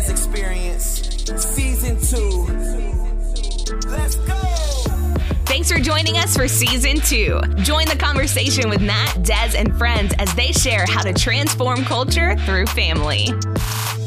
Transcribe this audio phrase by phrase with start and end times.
[0.00, 2.46] Des Experience, Season 2.
[3.88, 4.34] Let's go!
[5.44, 7.38] Thanks for joining us for season two.
[7.56, 12.34] Join the conversation with Matt, Des, and friends as they share how to transform culture
[12.46, 13.28] through family.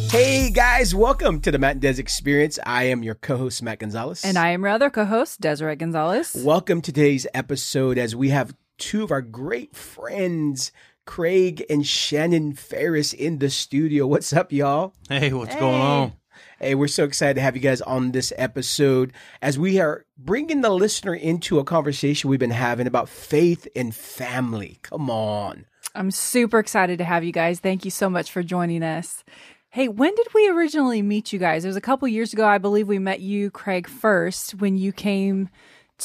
[0.09, 2.57] Hey guys, welcome to the Matt and Des Experience.
[2.65, 6.35] I am your co-host Matt Gonzalez, And I am your other co-host, Desiree Gonzalez.
[6.43, 10.71] welcome to today's episode as we have two of our great friends,
[11.05, 14.07] Craig and Shannon Farris, in the studio.
[14.07, 14.93] What's up, y'all?
[15.09, 16.13] Hey, what's going on?
[16.59, 20.61] Hey, we're so excited to have you guys on this episode as we are bringing
[20.61, 24.79] the listener into a conversation we've been having about faith and family.
[24.81, 25.65] Come on.
[25.93, 27.59] I'm super excited to have you guys.
[27.59, 29.23] Thank you so much for joining us.
[29.69, 31.65] Hey, when did we originally meet you guys?
[31.65, 32.47] It was a couple years ago.
[32.47, 35.49] I believe we met you, Craig, first when you came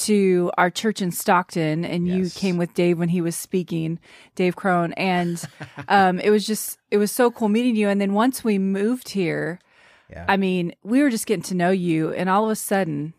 [0.06, 3.98] to our church in Stockton and you came with Dave when he was speaking,
[4.34, 4.92] Dave Crone.
[4.94, 5.42] And
[5.88, 7.88] um, it was just, it was so cool meeting you.
[7.88, 9.58] And then once we moved here,
[10.10, 10.24] Yeah.
[10.28, 13.12] I mean, we were just getting to know you, and all of a sudden,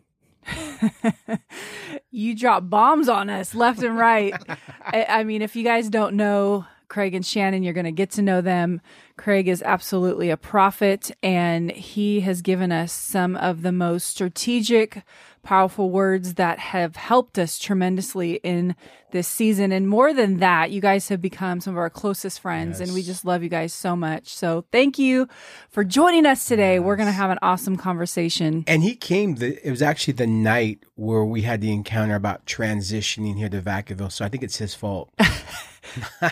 [2.12, 4.34] you drop bombs on us left and right.
[4.86, 8.10] I, I mean, if you guys don't know Craig and Shannon, you're going to get
[8.12, 8.82] to know them.
[9.18, 15.04] Craig is absolutely a prophet, and he has given us some of the most strategic,
[15.50, 18.76] powerful words that have helped us tremendously in
[19.10, 19.72] this season.
[19.72, 23.02] And more than that, you guys have become some of our closest friends, and we
[23.02, 24.28] just love you guys so much.
[24.28, 25.28] So thank you
[25.72, 26.78] for joining us today.
[26.78, 28.64] We're going to have an awesome conversation.
[28.68, 29.38] And he came.
[29.38, 33.60] The, it was actually the night where we had the encounter about transitioning here to
[33.60, 34.12] Vacaville.
[34.12, 35.12] So I think it's his fault.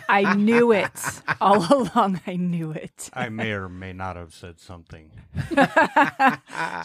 [0.10, 0.92] I knew it
[1.42, 2.22] all along.
[2.28, 3.10] I knew it.
[3.14, 5.12] I may or may not have said something.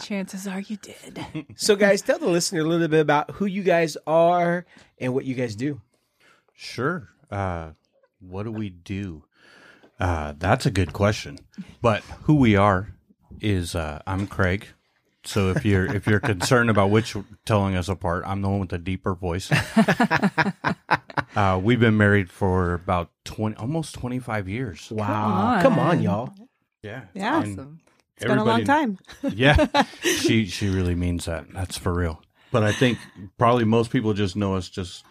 [0.01, 1.45] Chances are you did.
[1.55, 4.65] so, guys, tell the listener a little bit about who you guys are
[4.99, 5.81] and what you guys do.
[6.53, 7.09] Sure.
[7.31, 7.71] Uh,
[8.19, 9.23] what do we do?
[9.99, 11.37] Uh, that's a good question.
[11.81, 12.93] But who we are
[13.41, 14.67] is uh, I'm Craig.
[15.25, 18.69] So if you're if you're concerned about which telling us apart, I'm the one with
[18.69, 19.49] the deeper voice.
[21.35, 24.89] uh, we've been married for about twenty, almost twenty five years.
[24.91, 25.59] Wow.
[25.61, 26.33] Come on, y'all.
[26.81, 27.41] Yeah, Yeah.
[27.41, 27.79] And
[28.17, 28.97] It's been a long time.
[29.33, 31.45] yeah, she she really means that.
[31.53, 32.21] That's for real.
[32.51, 32.97] But I think
[33.37, 35.05] probably most people just know us just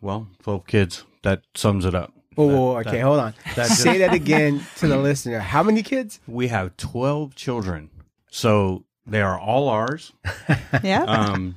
[0.00, 1.04] well, twelve kids.
[1.22, 2.12] That sums it up.
[2.36, 3.34] Whoa, That- whoa, whoa, okay, that- hold on.
[3.56, 5.40] that Say that again to the listener.
[5.40, 6.20] How many kids?
[6.26, 7.90] We have twelve children,
[8.30, 10.12] so they are all ours.
[10.82, 11.04] Yeah.
[11.04, 11.56] Um,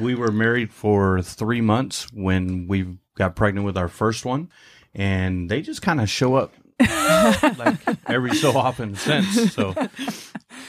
[0.00, 4.50] we were married for three months when we got pregnant with our first one,
[4.94, 9.52] and they just kind of show up like every so often since.
[9.54, 9.74] So,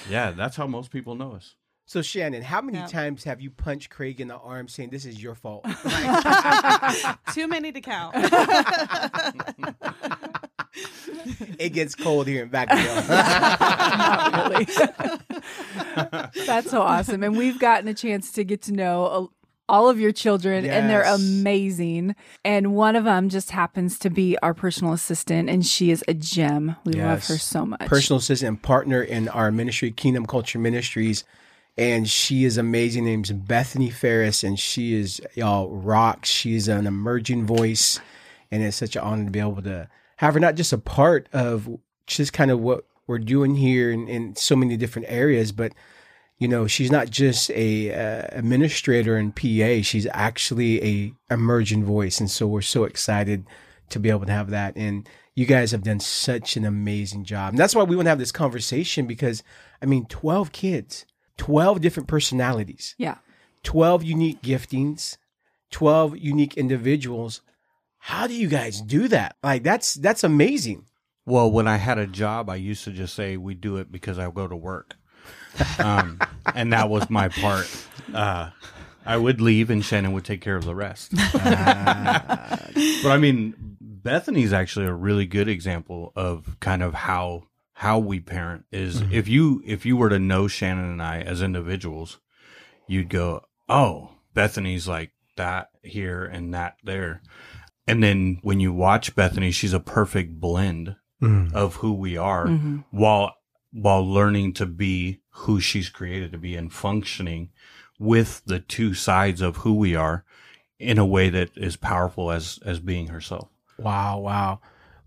[0.10, 1.56] yeah, that's how most people know us.
[1.86, 2.86] So, Shannon, how many Yeah.
[2.88, 5.66] times have you punched Craig in the arm saying this is your fault?
[7.34, 8.16] Too many to count.
[11.60, 13.06] it gets cold here in Vacaville.
[16.46, 17.24] That's so awesome.
[17.24, 19.28] And we've gotten a chance to get to know a-
[19.72, 22.16] all of your children, and they're amazing.
[22.44, 26.14] And one of them just happens to be our personal assistant, and she is a
[26.16, 26.76] gem.
[26.86, 27.82] We love her so much.
[27.82, 31.24] Personal assistant and partner in our ministry, Kingdom Culture Ministries.
[31.78, 33.04] And she is amazing.
[33.06, 36.30] Her name's Bethany Farris, and she is y'all rocks.
[36.30, 38.00] She's an emerging voice,
[38.52, 39.88] and it's such an honor to be able to
[40.18, 41.70] have her not just a part of
[42.06, 45.74] just kind of what we're doing here in, in so many different areas, but
[46.38, 49.82] you know she's not just a uh, administrator and PA.
[49.82, 53.46] She's actually a emerging voice, and so we're so excited
[53.90, 54.76] to be able to have that.
[54.78, 57.54] And you guys have done such an amazing job.
[57.54, 59.42] And that's why we want to have this conversation because,
[59.82, 61.06] I mean, 12 kids,
[61.38, 63.18] 12 different personalities, Yeah.
[63.64, 65.18] 12 unique giftings,
[65.72, 67.42] 12 unique individuals.
[67.98, 69.36] How do you guys do that?
[69.44, 70.86] Like that's that's amazing.
[71.30, 74.18] Well, when I had a job, I used to just say we do it because
[74.18, 74.96] I go to work,
[75.78, 76.20] um,
[76.56, 77.70] and that was my part.
[78.12, 78.50] Uh,
[79.06, 81.12] I would leave, and Shannon would take care of the rest.
[81.14, 88.20] but I mean, Bethany's actually a really good example of kind of how how we
[88.20, 88.66] parent.
[88.72, 92.20] Is if you if you were to know Shannon and I as individuals,
[92.88, 97.22] you'd go, "Oh, Bethany's like that here and that there."
[97.86, 102.84] And then when you watch Bethany, she's a perfect blend of who we are Mhm.
[102.92, 103.36] while
[103.72, 107.50] while learning to be who she's created to be and functioning
[108.00, 110.24] with the two sides of who we are
[110.80, 113.50] in a way that is powerful as as being herself.
[113.78, 114.60] Wow, wow.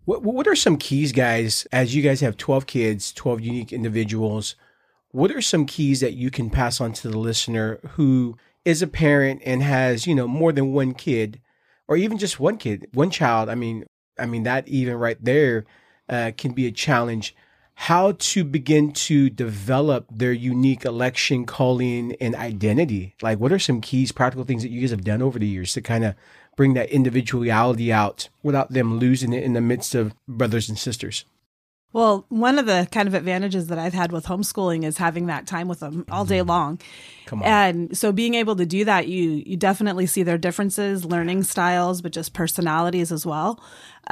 [0.04, 1.66] What what are some keys, guys?
[1.72, 4.54] As you guys have twelve kids, twelve unique individuals,
[5.10, 8.86] what are some keys that you can pass on to the listener who is a
[8.86, 11.40] parent and has you know more than one kid,
[11.88, 13.48] or even just one kid, one child?
[13.48, 13.84] I mean,
[14.18, 15.64] I mean that even right there
[16.12, 17.34] uh, can be a challenge.
[17.74, 23.14] how to begin to develop their unique election calling and identity.
[23.22, 25.72] Like, what are some keys, practical things that you guys have done over the years
[25.72, 26.14] to kind of
[26.56, 31.24] bring that individuality out without them losing it in the midst of brothers and sisters?
[31.94, 35.46] Well, one of the kind of advantages that I've had with homeschooling is having that
[35.46, 36.80] time with them all day long.
[37.26, 37.48] Come on.
[37.48, 42.00] And so being able to do that, you you definitely see their differences, learning styles,
[42.00, 43.62] but just personalities as well.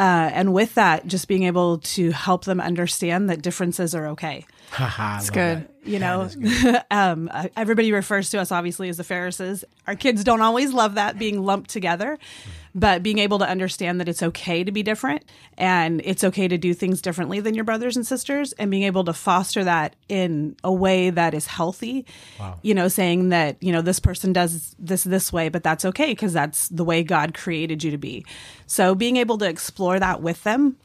[0.01, 4.47] Uh, and with that, just being able to help them understand that differences are okay.
[4.79, 5.69] That's good.
[5.85, 6.31] You know,
[6.91, 9.65] um, uh, everybody refers to us obviously as the Pharisees.
[9.87, 12.19] Our kids don't always love that being lumped together,
[12.75, 15.25] but being able to understand that it's okay to be different
[15.59, 19.05] and it's okay to do things differently than your brothers and sisters, and being able
[19.05, 22.05] to foster that in a way that is healthy.
[22.63, 26.13] You know, saying that you know this person does this this way, but that's okay
[26.13, 28.25] because that's the way God created you to be.
[28.67, 30.77] So being able to explore that with them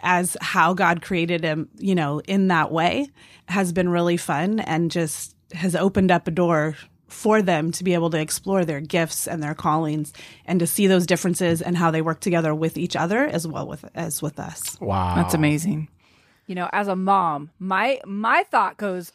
[0.00, 3.08] as how God created him, you know, in that way
[3.48, 6.76] has been really fun and just has opened up a door
[7.08, 10.12] for them to be able to explore their gifts and their callings
[10.44, 13.66] and to see those differences and how they work together with each other as well
[13.66, 14.78] with as with us.
[14.80, 15.14] Wow.
[15.16, 15.88] That's amazing.
[16.46, 19.12] You know, as a mom, my my thought goes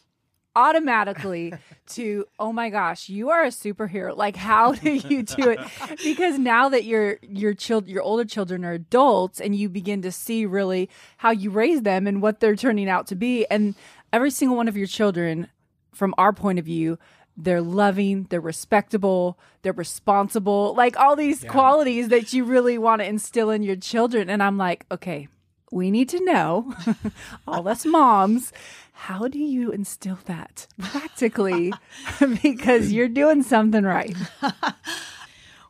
[0.55, 1.53] automatically
[1.87, 4.15] to oh my gosh you are a superhero.
[4.15, 5.59] Like how do you do it?
[6.03, 10.11] Because now that your your child your older children are adults and you begin to
[10.11, 13.75] see really how you raise them and what they're turning out to be and
[14.11, 15.47] every single one of your children
[15.93, 16.97] from our point of view
[17.35, 23.07] they're loving they're respectable they're responsible like all these qualities that you really want to
[23.07, 24.29] instill in your children.
[24.29, 25.27] And i'm like okay
[25.73, 26.73] we need to know,
[27.47, 28.53] all us moms,
[28.93, 31.73] how do you instill that practically?
[32.41, 34.15] because you're doing something right.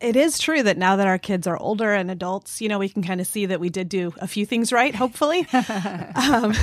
[0.03, 2.89] It is true that now that our kids are older and adults, you know, we
[2.89, 5.47] can kind of see that we did do a few things right, hopefully.
[5.53, 6.53] um,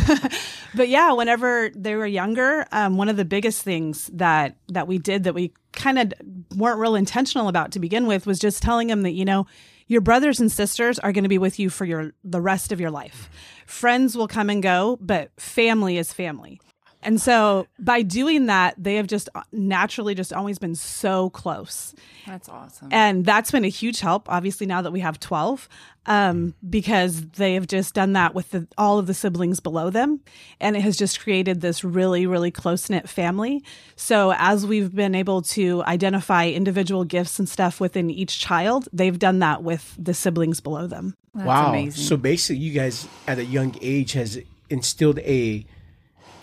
[0.75, 4.99] but yeah, whenever they were younger, um, one of the biggest things that that we
[4.99, 6.13] did that we kind of
[6.55, 9.47] weren't real intentional about to begin with was just telling them that you know
[9.91, 12.81] your brothers and sisters are going to be with you for your the rest of
[12.81, 13.29] your life.
[13.67, 16.61] Friends will come and go, but family is family.
[17.03, 21.95] And so by doing that, they have just naturally just always been so close.
[22.27, 22.89] That's awesome.
[22.91, 25.69] And that's been a huge help, obviously, now that we have 12,
[26.07, 30.21] um, because they have just done that with the, all of the siblings below them.
[30.61, 33.65] And it has just created this really, really close knit family.
[33.97, 39.19] So as we've been able to identify individual gifts and stuff within each child, they've
[39.19, 41.17] done that with the siblings below them.
[41.35, 41.71] That's wow.
[41.71, 42.03] amazing.
[42.05, 44.39] So basically, you guys at a young age has
[44.69, 45.65] instilled a.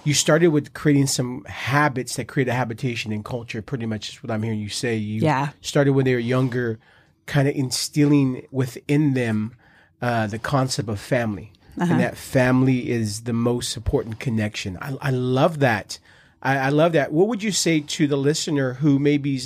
[0.07, 3.61] You started with creating some habits that create a habitation in culture.
[3.61, 4.95] Pretty much is what I'm hearing you say.
[4.95, 5.49] You Yeah.
[5.59, 6.79] started when they were younger,
[7.25, 9.53] kind of instilling within them
[10.01, 14.77] uh, the concept of family, and that family is the most important connection.
[14.81, 15.99] I, I love that.
[16.41, 17.11] I, I love that.
[17.11, 19.41] What would you say to the listener who maybe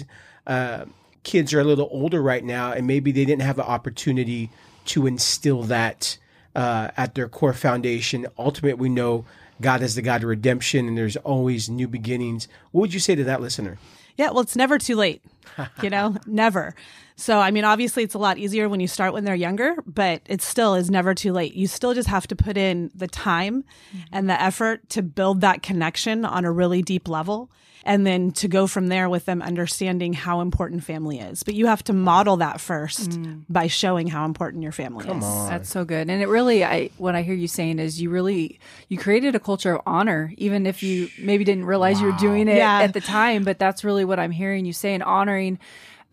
[0.46, 0.86] uh,
[1.24, 4.52] kids are a little older right now, and maybe they didn't have the opportunity
[4.86, 6.20] to instill that
[6.54, 8.28] uh, at their core foundation?
[8.38, 9.26] Ultimately, we know
[9.62, 12.48] God is the God of redemption, and there's always new beginnings.
[12.72, 13.78] What would you say to that listener?
[14.18, 15.24] Yeah, well, it's never too late,
[15.84, 16.76] you know, never.
[17.16, 20.22] So, I mean, obviously, it's a lot easier when you start when they're younger, but
[20.26, 21.54] it still is never too late.
[21.54, 24.00] You still just have to put in the time mm-hmm.
[24.12, 27.52] and the effort to build that connection on a really deep level.
[27.84, 31.42] And then to go from there with them understanding how important family is.
[31.42, 33.44] But you have to model that first mm.
[33.50, 35.24] by showing how important your family is.
[35.50, 36.08] That's so good.
[36.08, 39.40] And it really I what I hear you saying is you really you created a
[39.40, 42.82] culture of honor even if you maybe didn't realize you were doing it Yeah.
[42.82, 45.02] at the time, but that's really what I'm hearing you saying
[45.32, 45.60] honoring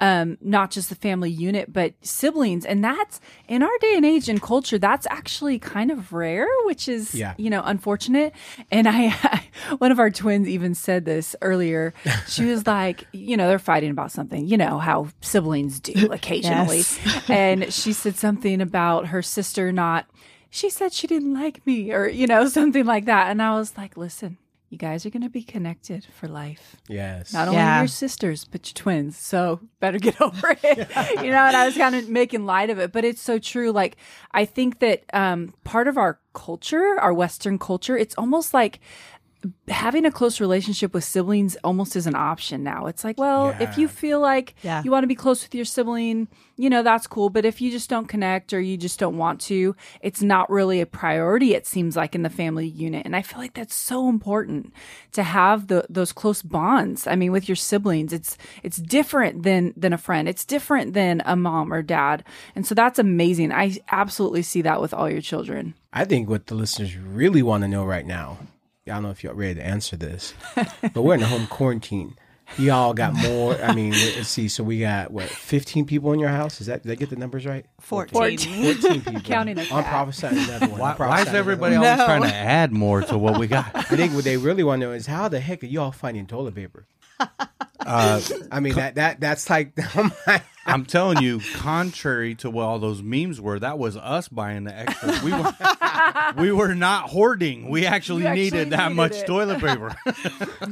[0.01, 2.65] um, not just the family unit, but siblings.
[2.65, 6.87] And that's in our day and age and culture, that's actually kind of rare, which
[6.87, 7.35] is, Yeah.
[7.37, 8.33] you know, unfortunate.
[8.71, 9.09] And I,
[9.79, 11.95] one of our twins even said this earlier.
[12.29, 16.77] She was like, you know, they're fighting about something, you know, how siblings do occasionally.
[16.79, 17.29] Yes.
[17.29, 20.07] and she said something about her sister not,
[20.49, 23.33] she said she didn't like me or, you know, something like that.
[23.33, 24.39] And I was like, listen,
[24.71, 26.77] you guys are going to be connected for life.
[26.89, 27.33] Yes.
[27.33, 27.79] Not only Yeah.
[27.81, 29.17] your sisters, but your twins.
[29.17, 30.79] So better get over it.
[31.25, 33.73] you know, and I was kind of making light of it, but it's so true.
[33.73, 33.97] Like,
[34.33, 38.81] I think that um, part of our culture, our Western culture, it's almost like
[39.68, 42.87] having a close relationship with siblings almost is an option now.
[42.87, 44.83] It's like, well, if you feel like Yeah.
[44.85, 46.26] you want to be close with your sibling,
[46.57, 47.30] you know, that's cool.
[47.30, 50.80] But if you just don't connect or you just don't want to, it's not really
[50.80, 53.07] a priority, it seems like, in the family unit.
[53.07, 54.73] And I feel like that's so important
[55.12, 57.07] to have the those close bonds.
[57.07, 60.28] I mean, with your siblings, it's it's different than than a friend.
[60.28, 62.25] It's different than a mom or dad.
[62.57, 63.52] And so that's amazing.
[63.52, 65.75] I absolutely see that with all your children.
[65.92, 68.38] I think what the listeners really want to know right now
[68.90, 70.35] I don't know if y'all ready to answer this,
[70.95, 72.16] but we're in a home quarantine.
[72.57, 73.54] Y'all got more.
[73.62, 74.49] I mean, let's see.
[74.49, 76.62] So we got what, fifteen people in your house?
[76.62, 77.66] Is that did I get the numbers right?
[77.80, 78.38] 14.
[78.38, 79.21] Fourteen people.
[79.21, 79.87] Counting the I'm cat.
[79.87, 80.80] prophesying another one.
[80.80, 82.07] Why, why is everybody always No.
[82.07, 83.71] trying to add more to what we got?
[83.75, 86.26] I think what they really want to know is how the heck are y'all finding
[86.26, 86.87] toilet paper?
[87.21, 88.21] Uh,
[88.53, 90.13] I mean that that that's like I'm
[90.67, 94.79] I'm telling you, contrary to what all those memes were, that was us buying the
[94.79, 95.19] extra.
[95.25, 95.55] We were
[96.37, 97.71] we were not hoarding.
[97.71, 99.27] We actually, actually needed that needed much it.
[99.27, 99.97] toilet paper.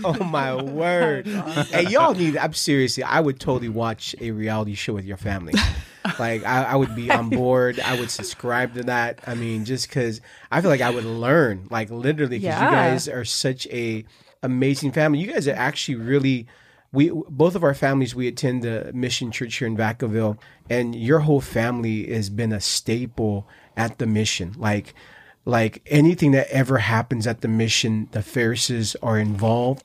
[0.04, 1.26] oh my word.
[1.26, 2.36] Hey, y'all need.
[2.36, 3.04] I'm seriously.
[3.04, 5.54] I would totally watch a reality show with your family.
[6.18, 7.80] Like I, I would be on board.
[7.80, 9.20] I would subscribe to that.
[9.26, 13.08] I mean, just because I feel like I would learn, like literally, because you guys
[13.08, 14.04] are such a
[14.46, 15.18] amazing family.
[15.18, 16.46] You guys are actually really.
[16.92, 20.38] We both of our families we attend the Mission Church here in Vacaville,
[20.70, 24.54] and your whole family has been a staple at the mission.
[24.56, 24.94] Like,
[25.44, 29.82] like anything that ever happens at the mission, the Farrises are involved,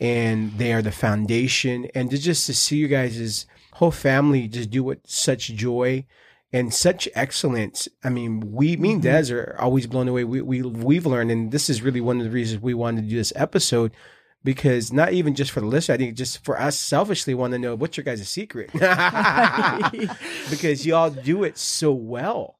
[0.00, 1.88] and they are the foundation.
[1.94, 6.06] And to just to see you guys' whole family just do it such joy
[6.54, 7.88] and such excellence.
[8.02, 10.24] I mean, we, me and Des are always blown away.
[10.24, 13.08] We, we, we've learned, and this is really one of the reasons we wanted to
[13.08, 13.90] do this episode
[14.44, 17.58] because not even just for the listener, I think just for us selfishly want to
[17.58, 18.70] know what's your guys' secret
[20.50, 22.58] because y'all do it so well.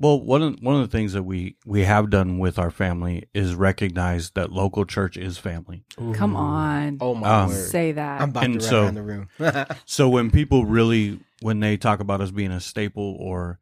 [0.00, 3.24] Well, one of one of the things that we we have done with our family
[3.34, 5.82] is recognize that local church is family.
[6.14, 6.98] Come on.
[7.00, 7.68] Oh my Um, word!
[7.68, 8.20] Say that.
[8.20, 9.28] I'm about And to run so- around the room.
[9.86, 13.58] So when people really when they talk about us being a staple or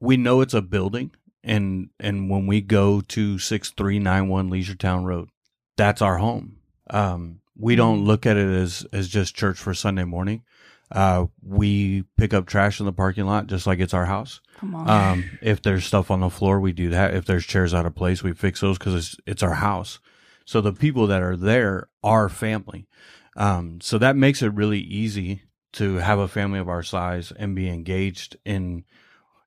[0.00, 5.28] we know it's a building and and when we go to 6391 Leisure Town Road,
[5.76, 6.56] that's our home.
[6.88, 10.42] Um we don't look at it as as just church for Sunday morning.
[10.90, 14.40] Uh we pick up trash in the parking lot just like it's our house.
[14.58, 14.90] Come on.
[14.90, 17.14] Um, if there's stuff on the floor, we do that.
[17.14, 20.00] If there's chairs out of place, we fix those because it's it's our house.
[20.44, 22.88] So the people that are there are family.
[23.36, 25.42] Um, so that makes it really easy
[25.72, 28.84] to have a family of our size and be engaged in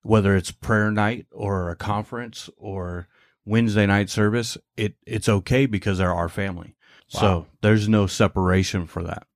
[0.03, 3.08] whether it's prayer night or a conference or
[3.46, 4.58] Wednesday night service.
[4.77, 6.75] It it's okay because they're our family.
[7.08, 9.27] So there's no separation for that.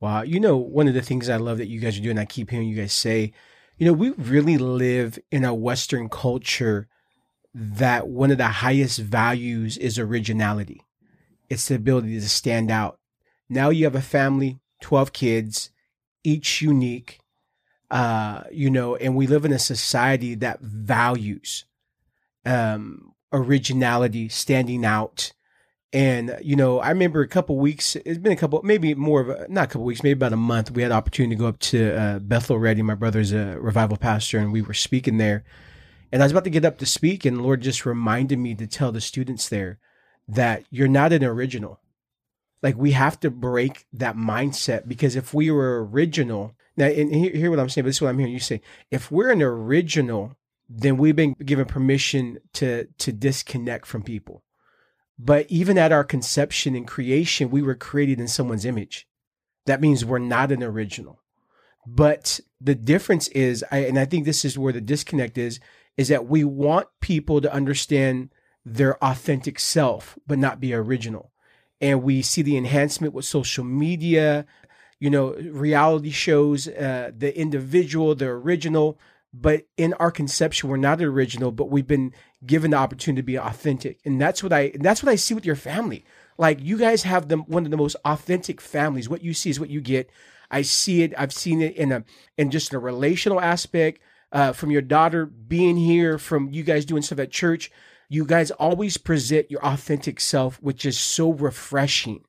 [0.00, 0.22] Wow.
[0.22, 2.50] You know, one of the things I love that you guys are doing, I keep
[2.50, 3.32] hearing you guys say,
[3.76, 6.88] you know, we really live in a Western culture
[7.52, 10.82] that one of the highest values is originality.
[11.48, 12.98] It's the ability to stand out.
[13.48, 15.70] Now you have a family, 12 kids,
[16.24, 17.20] each unique,
[17.90, 21.64] uh, you know, and we live in a society that values
[22.44, 25.32] um, originality, standing out.
[25.92, 27.94] And you know, I remember a couple weeks.
[27.94, 30.36] It's been a couple, maybe more of a, not a couple weeks, maybe about a
[30.36, 30.72] month.
[30.72, 32.86] We had opportunity to go up to uh, Bethel Redding.
[32.86, 35.44] My brother's a revival pastor, and we were speaking there.
[36.10, 38.54] And I was about to get up to speak, and the Lord just reminded me
[38.56, 39.78] to tell the students there
[40.26, 41.80] that you're not an original.
[42.64, 47.50] Like we have to break that mindset because if we were original, now and hear,
[47.50, 48.62] what I'm saying, but this is what I'm hearing you say.
[48.90, 50.34] If we're an original,
[50.66, 54.44] then we've been given permission to to disconnect from people.
[55.18, 59.06] But even at our conception and creation, we were created in someone's image.
[59.66, 61.20] That means we're not an original.
[61.86, 65.60] But the difference is, I, and I think this is where the disconnect is,
[65.98, 68.30] is that we want people to understand
[68.64, 71.30] their authentic self, but not be original.
[71.80, 74.46] And we see the enhancement with social media,
[75.00, 78.98] you know, reality shows, uh, the individual, the original.
[79.32, 82.12] But in our conception, we're not original, but we've been
[82.46, 85.44] given the opportunity to be authentic, and that's what I that's what I see with
[85.44, 86.04] your family.
[86.38, 89.08] Like you guys have the one of the most authentic families.
[89.08, 90.08] What you see is what you get.
[90.50, 91.12] I see it.
[91.18, 92.04] I've seen it in a
[92.38, 94.00] in just a relational aspect.
[94.30, 97.70] Uh, from your daughter being here, from you guys doing stuff at church,
[98.08, 102.24] you guys always present your authentic self, which is so refreshing.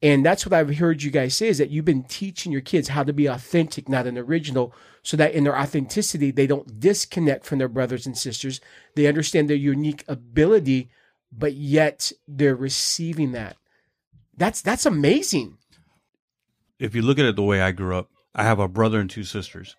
[0.00, 2.88] And that's what I've heard you guys say is that you've been teaching your kids
[2.88, 4.72] how to be authentic, not an original,
[5.02, 8.60] so that in their authenticity, they don't disconnect from their brothers and sisters.
[8.94, 10.90] They understand their unique ability,
[11.32, 13.56] but yet they're receiving that.
[14.36, 15.58] That's that's amazing.
[16.78, 19.10] If you look at it the way I grew up, I have a brother and
[19.10, 19.74] two sisters,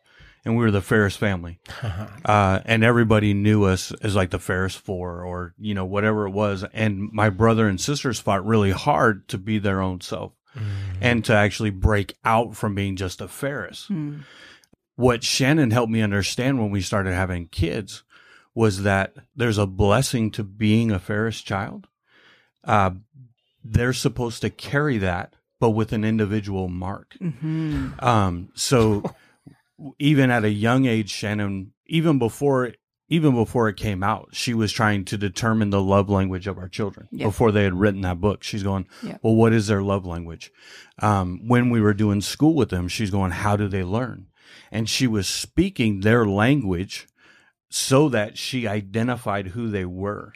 [0.46, 1.60] and we were the Farris family.
[2.26, 6.32] uh, and everybody knew us as like the Farris Four or you know whatever it
[6.32, 6.64] was.
[6.74, 10.34] And my brother and sisters fought really hard to be their own self
[11.00, 13.90] and to actually break out from being just a Farris.
[14.96, 18.04] What Shannon helped me understand when we started having kids
[18.54, 21.88] was that there's a blessing to being a Farris child.
[22.66, 22.92] Uh,
[23.64, 27.16] they're supposed to carry that, but with an individual mark.
[28.00, 29.04] Um, so
[30.00, 32.74] even at a young age, Shannon, even before
[33.12, 36.68] even before it came out, she was trying to determine the love language of our
[36.70, 37.26] children Yeah.
[37.26, 38.44] before they had written that book.
[38.44, 39.18] She's going, Yeah.
[39.24, 40.52] well, what is their love language?
[41.00, 44.28] Um, when we were doing school with them, she's going, how do they learn?
[44.72, 47.08] And she was speaking their language
[47.72, 50.34] so that she identified who they were,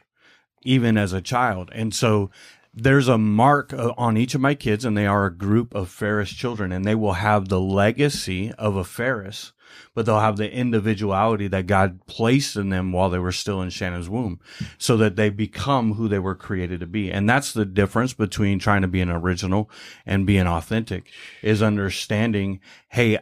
[0.64, 1.70] even as a child.
[1.76, 2.32] And so
[2.74, 5.90] there's a mark uh, on each of my kids, and they are a group of
[5.90, 9.54] Farris children, and they will have the legacy of a Farris,
[9.94, 13.70] but they'll have the individuality that God placed in them while they were still in
[13.70, 14.40] Shannon's womb,
[14.78, 17.12] so that they become who they were created to be.
[17.12, 19.70] And that's the difference between trying to be an original
[20.06, 21.12] and being authentic
[21.44, 23.20] is understanding, hey,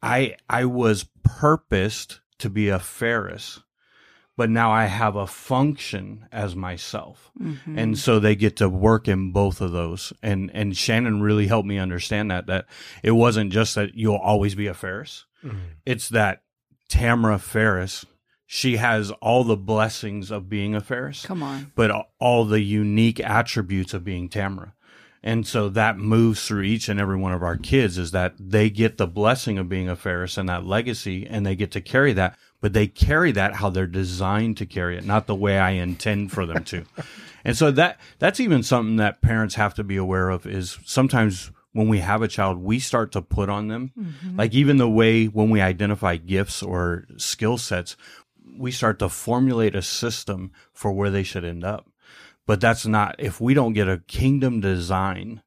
[0.00, 3.60] I I was purposed to be a Farris
[4.42, 7.30] but now I have a function as myself.
[7.40, 7.78] Mm-hmm.
[7.78, 10.12] And so they get to work in both of those.
[10.20, 12.66] And and Shannon really helped me understand that that
[13.04, 15.26] it wasn't just that you'll always be a Farris.
[15.44, 15.58] Mm-hmm.
[15.86, 16.42] It's that
[16.88, 18.04] Tamara Farris,
[18.44, 21.70] she has all the blessings of being a Farris Come on.
[21.76, 24.74] but all the unique attributes of being Tamara.
[25.22, 28.70] And so that moves through each and every one of our kids is that they
[28.70, 32.12] get the blessing of being a Farris and that legacy and they get to carry
[32.14, 35.72] that, but they carry that how they're designed to carry it, not the way I
[35.72, 36.84] intend for them to.
[37.44, 41.50] and so that that's even something that parents have to be aware of is sometimes
[41.72, 44.36] when we have a child, we start to put on them, mm-hmm.
[44.36, 47.96] like even the way when we identify gifts or skill sets,
[48.56, 51.88] we start to formulate a system for where they should end up.
[52.46, 55.42] But that's not, if we don't get a kingdom design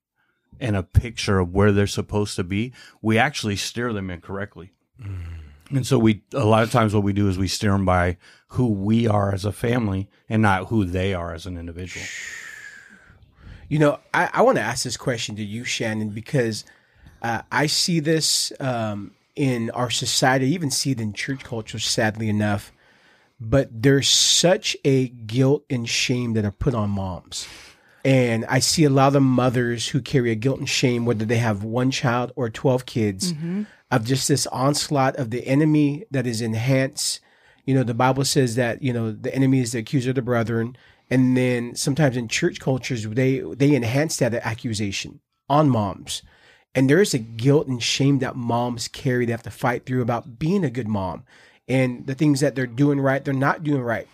[0.60, 4.74] and a picture of where they're supposed to be, we actually steer them incorrectly.
[5.02, 5.35] Mm-hmm.
[5.76, 8.18] And so we, a lot of times what we do is we steer them by
[8.50, 12.06] who we are as a family and not who they are as an individual.
[13.68, 16.66] You know, I, I want to ask this question to you, Shannon, because
[17.24, 21.80] uh, I see this um, in our society, I even see it in church culture,
[21.80, 22.72] sadly enough.
[23.40, 27.48] But there's such a guilt and shame that are put on moms.
[28.06, 31.38] And I see a lot of mothers who carry a guilt and shame, whether they
[31.38, 33.34] have one child or 12 kids,
[33.92, 37.20] of just this onslaught of the enemy that is enhanced.
[37.66, 40.22] You know, the Bible says that, you know, the enemy is the accuser of the
[40.22, 40.76] brethren.
[41.10, 45.20] And then sometimes in church cultures, they, they enhance that accusation
[45.50, 46.24] on moms.
[46.74, 49.26] And there is a guilt and shame that moms carry.
[49.26, 51.24] They have to fight through about being a good mom
[51.68, 54.08] and the things that they're doing right, they're not doing right.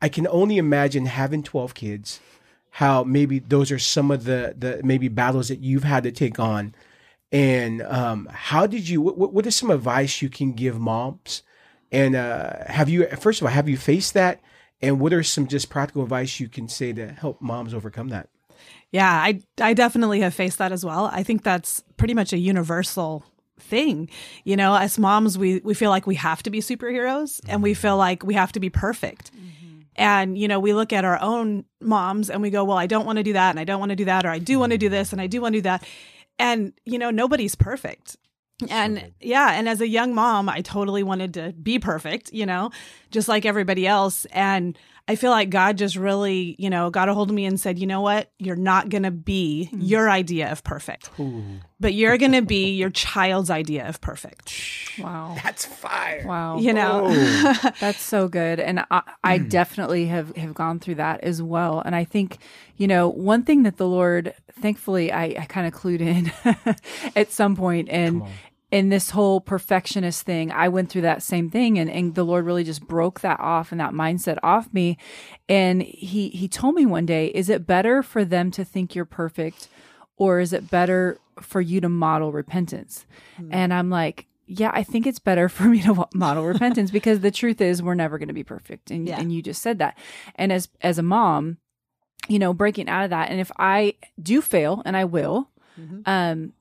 [0.00, 2.20] I can only imagine having 12 kids,
[2.70, 6.38] how maybe those are some of the, the maybe battles that you've had to take
[6.38, 6.74] on.
[7.32, 11.42] And um, how did you, what, what is some advice you can give moms?
[11.90, 14.40] And uh, have you, first of all, have you faced that?
[14.80, 18.28] And what are some just practical advice you can say to help moms overcome that?
[18.90, 21.10] Yeah, I I definitely have faced that as well.
[21.12, 23.24] I think that's pretty much a universal
[23.58, 24.08] thing.
[24.44, 27.74] You know, as moms, we we feel like we have to be superheroes and we
[27.74, 29.30] feel like we have to be perfect.
[29.96, 33.06] And you know, we look at our own moms and we go, "Well, I don't
[33.06, 34.72] want to do that and I don't want to do that or I do want
[34.72, 35.84] to do this and I do want to do that."
[36.38, 38.16] And you know, nobody's perfect.
[38.70, 42.70] And yeah, and as a young mom, I totally wanted to be perfect, you know,
[43.10, 44.24] just like everybody else.
[44.26, 47.60] And I feel like God just really, you know, got a hold of me and
[47.60, 48.32] said, you know what?
[48.38, 49.80] You're not going to be hmm.
[49.80, 51.10] your idea of perfect,
[51.78, 54.52] but you're going to be your child's idea of perfect.
[54.98, 55.36] Wow.
[55.44, 56.24] That's fire.
[56.26, 56.58] Wow.
[56.58, 57.70] You know, oh.
[57.80, 58.58] That's so good.
[58.58, 59.48] And I, I hmm.
[59.48, 61.80] definitely have, have gone through that as well.
[61.84, 62.38] And I think,
[62.76, 66.32] you know, one thing that the Lord, thankfully, I, I kind of clued in
[67.16, 68.24] at some point and
[68.72, 72.44] in this whole perfectionist thing, I went through that same thing and, and the Lord
[72.44, 74.98] really just broke that off and that mindset off me.
[75.48, 79.04] And he, he told me one day, is it better for them to think you're
[79.04, 79.68] perfect
[80.16, 83.06] or is it better for you to model repentance?
[83.52, 87.30] And I'm like, yeah, I think it's better for me to model repentance because the
[87.30, 88.90] truth is we're never going to be perfect.
[88.90, 89.20] And, Yeah.
[89.20, 89.96] and you just said that.
[90.34, 91.58] And as, as a mom,
[92.28, 93.30] you know, breaking out of that.
[93.30, 95.50] And if I do fail and I will,
[96.06, 96.52] um,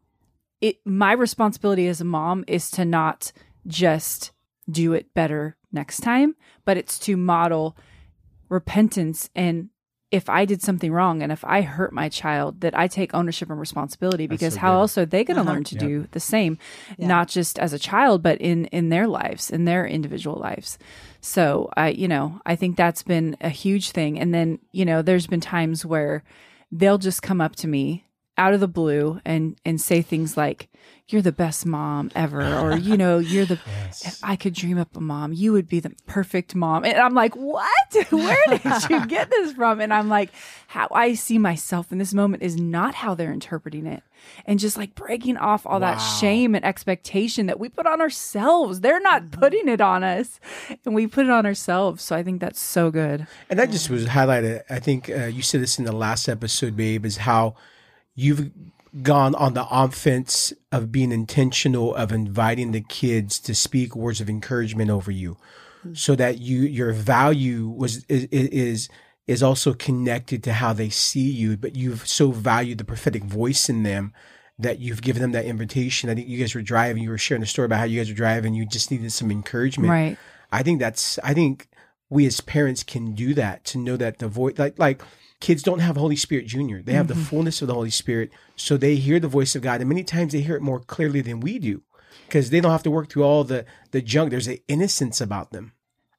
[0.65, 3.31] it, my responsibility as a mom is to not
[3.67, 4.31] just
[4.67, 7.77] do it better next time, but it's to model
[8.49, 9.69] repentance and
[10.11, 13.49] if I did something wrong and if I hurt my child, that I take ownership
[13.49, 14.79] and responsibility because so how good.
[14.79, 15.49] else are they going uh-huh.
[15.49, 16.57] to learn to do the same,
[16.97, 20.77] not just as a child, but in in their lives, in their individual lives.
[21.19, 24.17] So I, you know, I think that's been a huge thing.
[24.17, 26.23] And then, you know, there's been times where
[26.71, 28.04] they'll just come up to me
[28.37, 30.67] out of the blue and and say things like
[31.07, 33.59] you're the best mom ever or you know you're the
[34.03, 36.83] if i could dream up a mom you would be the perfect mom.
[36.83, 37.67] And i'm like what?
[38.11, 39.79] Where did you get this from?
[39.79, 40.31] And i'm like
[40.67, 44.03] how i see myself in this moment is not how they're interpreting it.
[44.45, 48.81] And just like breaking off all that shame and expectation that we put on ourselves.
[48.81, 50.39] They're not putting it on us.
[50.83, 52.03] And we put it on ourselves.
[52.03, 53.27] So i think that's so good.
[53.49, 54.63] And that just was highlighted.
[54.69, 57.55] I think uh, you said this in the last episode, babe, is how
[58.15, 58.51] you've
[59.01, 64.29] gone on the offense of being intentional of inviting the kids to speak words of
[64.29, 65.37] encouragement over you,
[65.93, 68.89] so that you your value was is is
[69.27, 71.57] is also connected to how they see you.
[71.57, 74.13] But you've so valued the prophetic voice in them
[74.57, 76.09] that you've given them that invitation.
[76.09, 77.03] I think you guys were driving.
[77.03, 78.53] You were sharing a story about how you guys were driving.
[78.53, 79.89] You just needed some encouragement.
[79.89, 80.17] right
[80.51, 81.67] I think that's I think
[82.09, 85.01] we as parents can do that to know that the voice like like
[85.45, 86.81] kids don't have Holy Spirit Junior.
[86.81, 88.31] They have the fullness of the Holy Spirit.
[88.55, 91.21] So they hear the voice of God and many times they hear it more clearly
[91.21, 91.83] than we do.
[92.25, 94.31] Because they don't have to work through all the the junk.
[94.31, 95.73] There's an innocence about them.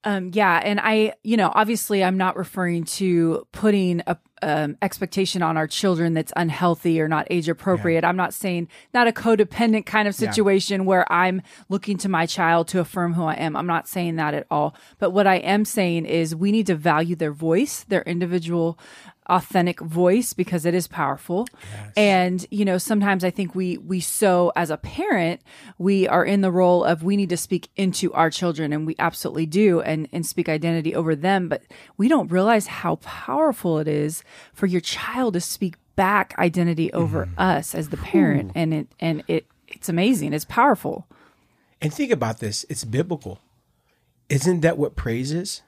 [0.04, 5.42] Um, yeah, and I, you know, obviously, I'm not referring to putting a um, expectation
[5.42, 8.04] on our children that's unhealthy or not age appropriate.
[8.04, 12.68] I'm not saying not a codependent kind of situation where I'm looking to my child
[12.68, 13.56] to affirm who I am.
[13.56, 14.76] I'm not saying that at all.
[14.98, 18.78] But what I am saying is we need to value their voice, their individual
[19.28, 21.46] authentic voice because it is powerful.
[21.96, 25.40] And you know sometimes i think we we so as a parent
[25.78, 28.94] we are in the role of we need to speak into our children and we
[28.98, 31.48] absolutely do and and speak identity over them.
[31.48, 31.62] But
[31.96, 37.26] we don't realize how powerful it is for your child to speak back identity over
[37.26, 37.40] mm-hmm.
[37.40, 38.52] us as the parent.
[38.54, 40.32] And it and it it's amazing.
[40.32, 41.06] It's powerful.
[41.80, 42.64] And think about this.
[42.68, 43.40] It's biblical.
[44.28, 45.62] Isn't that what praise is?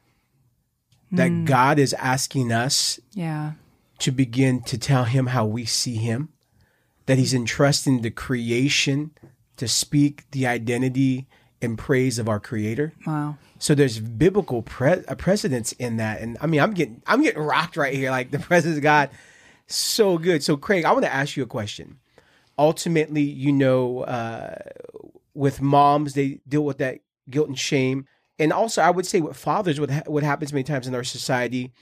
[1.10, 3.52] That God is asking us yeah
[3.98, 6.28] to begin to tell him how we see him,
[7.06, 9.10] that he's entrusting the creation
[9.56, 11.26] to speak the identity
[11.60, 12.92] and praise of our creator.
[13.06, 16.20] wow So there's biblical pre- a precedence in that.
[16.20, 18.10] And I mean, I'm getting, I'm getting rocked right here.
[18.12, 19.10] Like the presence of God,
[19.66, 20.44] so good.
[20.44, 21.98] So Craig, I want to ask you a question.
[22.56, 24.56] Ultimately, you know, uh,
[25.34, 28.06] with moms, they deal with that guilt and shame.
[28.38, 31.04] And also, I would say with fathers, what, ha- what happens many times in our
[31.04, 31.72] society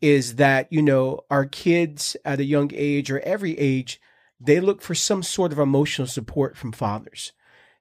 [0.00, 4.00] is that, you know, our kids at a young age or every age,
[4.40, 7.32] they look for some sort of emotional support from fathers.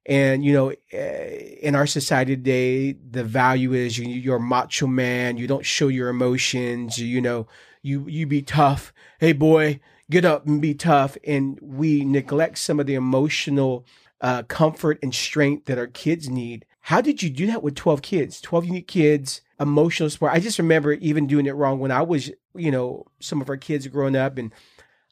[0.05, 4.87] And, you know, eh, in our society today, the value is you, you're a macho
[4.87, 5.37] man.
[5.37, 6.97] You don't show your emotions.
[6.97, 7.47] You know,
[7.81, 8.93] you, you be tough.
[9.19, 11.17] Hey, boy, get up and be tough.
[11.25, 13.85] And we neglect some of the emotional
[14.19, 16.65] uh, comfort and strength that our kids need.
[16.87, 20.33] How did you do that with 12 kids, 12 unique kids, emotional support?
[20.33, 23.55] I just remember even doing it wrong when I was, you know, some of our
[23.55, 24.37] kids growing up.
[24.37, 24.51] And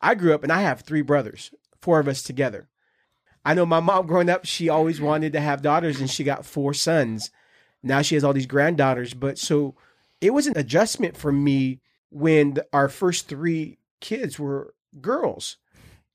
[0.01, 2.67] I grew up and I have three brothers, four of us together.
[3.45, 6.45] I know my mom growing up, she always wanted to have daughters and she got
[6.45, 7.31] four sons.
[7.81, 9.13] Now she has all these granddaughters.
[9.13, 9.75] But so
[10.19, 11.79] it was an adjustment for me
[12.10, 15.55] when our first three kids were girls.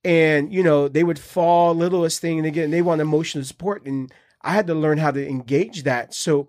[0.05, 3.87] And, you know, they would fall littlest thing and again, they want emotional support.
[3.87, 4.12] And
[4.47, 6.15] I had to learn how to engage that.
[6.15, 6.49] So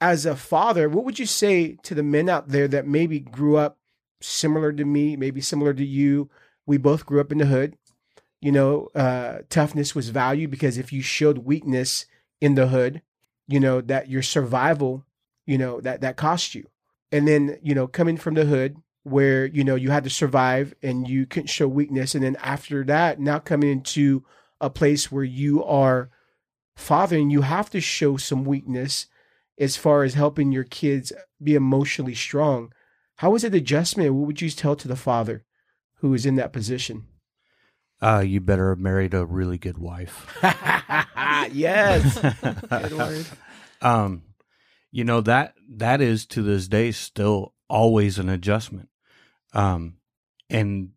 [0.00, 3.56] as a father, what would you say to the men out there that maybe grew
[3.56, 3.78] up
[4.20, 6.30] similar to me, maybe similar to you?
[6.66, 7.76] We both grew up in the hood
[8.44, 12.04] you know, uh, toughness was valued because if you showed weakness
[12.42, 13.00] in the hood,
[13.48, 15.06] you know, that your survival,
[15.46, 16.68] you know, that, that cost you.
[17.10, 20.74] And then, you know, coming from the hood where, you know, you had to survive
[20.82, 22.14] and you couldn't show weakness.
[22.14, 24.22] And then after that, now coming into
[24.60, 26.10] a place where you are
[26.76, 29.06] fathering, you have to show some weakness
[29.58, 32.72] as far as helping your kids be emotionally strong.
[33.16, 34.14] How was it adjustment?
[34.14, 35.44] What would you tell to the father
[35.96, 37.06] who is in that position?
[38.02, 40.36] Uh, you better have married a really good wife.
[41.52, 42.18] yes.
[42.18, 43.26] Good word.
[43.82, 44.22] um,
[44.90, 48.88] you know that that is to this day still always an adjustment.
[49.52, 49.96] Um,
[50.50, 50.90] and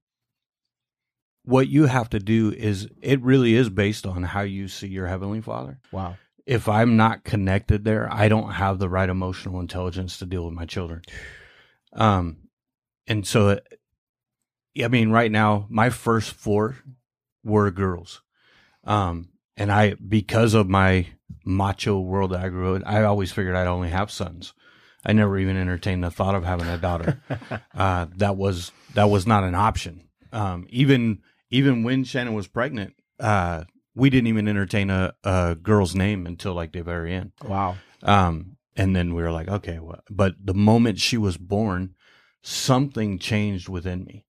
[1.48, 5.08] what you have to do is it really is based on how you see your
[5.08, 5.80] heavenly Father.
[5.94, 6.18] Wow.
[6.46, 10.54] If I'm not connected there, I don't have the right emotional intelligence to deal with
[10.54, 11.04] my children.
[11.94, 12.50] Um,
[13.08, 13.62] and so,
[14.84, 16.80] I mean, right now, my first four
[17.46, 18.22] were girls.
[18.84, 21.08] Um, and I, because of my
[21.46, 24.54] macho world that I grew up in, I always figured I'd only have sons.
[25.06, 27.22] I never even entertained the thought of having a daughter.
[27.74, 30.10] uh, that was that was not an option.
[30.34, 33.64] Um, even even when Shannon was pregnant, uh,
[33.96, 37.32] we didn't even entertain a, a girl's name until like the very end.
[37.44, 37.78] Wow.
[38.04, 41.96] Um, and then we were like, okay, well, but the moment she was born,
[42.44, 44.26] something changed within me.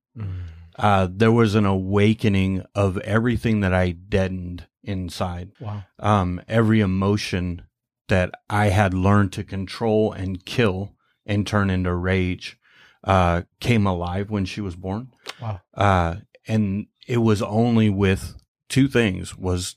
[0.76, 5.52] uh, there was an awakening of everything that I deadened inside.
[5.60, 5.84] Wow.
[5.98, 7.62] Um, every emotion
[8.08, 10.94] that I had learned to control and kill
[11.26, 12.58] and turn into rage
[13.04, 15.12] uh, came alive when she was born.
[15.42, 15.60] Wow.
[15.74, 18.36] Uh, and it was only with
[18.68, 19.76] two things was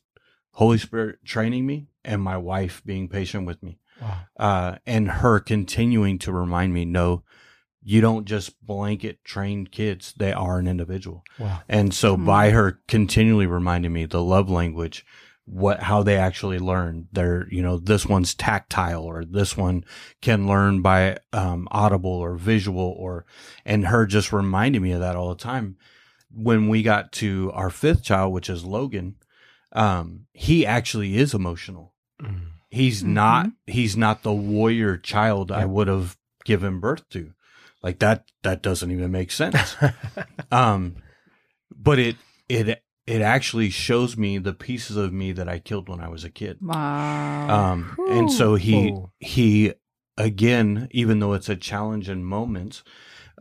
[0.52, 3.80] Holy Spirit training me and my wife being patient with me.
[4.02, 4.18] Wow.
[4.38, 7.24] Uh, and her continuing to remind me, no,
[7.82, 10.14] you don't just blanket train kids.
[10.18, 11.24] They are an individual.
[11.40, 11.62] Wow.
[11.70, 15.06] And so by her continually reminding me the love language,
[15.46, 19.86] what, how they actually learn, they're, you know, this one's tactile or this one
[20.22, 23.26] can learn by, um, audible or visual or,
[23.66, 25.78] and her just reminding me of that all the time.
[26.34, 29.16] When we got to our fifth child, which is Logan,
[29.74, 31.94] um, he actually is emotional.
[32.70, 37.34] He's not, he's not the warrior child I would have given birth to.
[37.84, 39.76] Like that, that doesn't even make sense.
[40.52, 40.96] um,
[41.76, 42.16] but it,
[42.48, 46.24] it, it actually shows me the pieces of me that I killed when I was
[46.24, 46.60] a kid.
[46.62, 47.50] Wow.
[47.50, 49.12] Um, and so he, Whoa.
[49.20, 49.74] he,
[50.18, 52.84] again, even though it's a challenge in moments,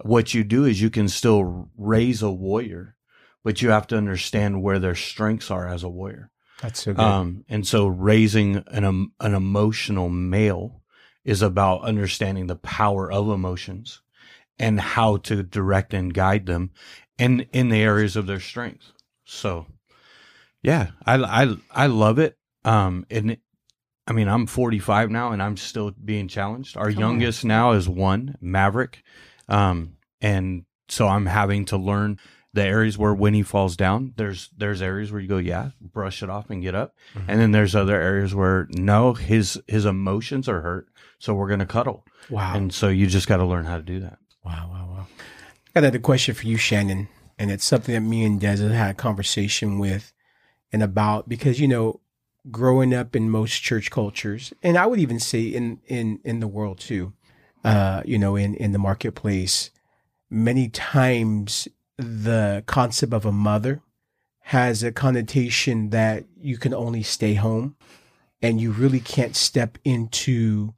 [0.02, 2.96] what you do is you can still raise a warrior,
[3.44, 6.30] but you have to understand where their strengths are as a warrior.
[6.62, 7.02] That's so good.
[7.02, 10.82] Um, and so raising an, um, an emotional male
[11.24, 14.02] is about understanding the power of emotions
[14.58, 16.70] and how to direct and guide them
[17.18, 18.92] and in the areas of their strength.
[19.24, 19.66] So
[20.62, 22.36] yeah, I, I, I love it.
[22.64, 23.38] Um, and
[24.06, 26.76] I mean, I'm 45 now and I'm still being challenged.
[26.76, 29.02] Our youngest now is one Maverick.
[29.50, 32.18] Um, and so I'm having to learn
[32.52, 36.22] the areas where when he falls down, there's there's areas where you go, yeah, brush
[36.22, 36.96] it off and get up,
[37.28, 41.66] and then there's other areas where no, his his emotions are hurt, so we're gonna
[41.66, 42.54] cuddle, wow.
[42.54, 44.18] and so you just got to learn how to do that.
[44.44, 45.06] Wow, wow, wow.
[45.18, 47.08] I got another question for you, Shannon,
[47.38, 50.12] and it's something that me and Des have had a conversation with
[50.72, 52.00] and about because you know,
[52.50, 56.48] growing up in most church cultures, and I would even say in in in the
[56.48, 57.12] world too,
[57.64, 59.70] uh, you know, in in the marketplace,
[60.28, 63.82] many times the concept of a mother
[64.44, 67.76] has a connotation that you can only stay home
[68.42, 70.74] and you really can't step into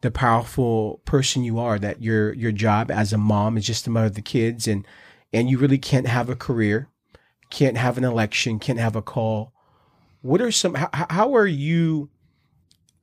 [0.00, 3.90] the powerful person you are that your your job as a mom is just to
[3.90, 4.86] mother the kids and
[5.32, 6.88] and you really can't have a career
[7.50, 9.52] can't have an election can't have a call.
[10.22, 12.08] What are some how, how are you